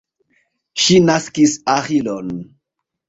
[0.85, 2.33] Ŝi naskis Aĥilon.